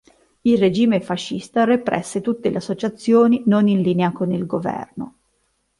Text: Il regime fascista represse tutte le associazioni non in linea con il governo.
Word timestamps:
Il 0.41 0.57
regime 0.57 0.99
fascista 0.99 1.63
represse 1.63 2.21
tutte 2.21 2.49
le 2.49 2.57
associazioni 2.57 3.43
non 3.45 3.67
in 3.67 3.83
linea 3.83 4.11
con 4.11 4.31
il 4.31 4.47
governo. 4.47 5.19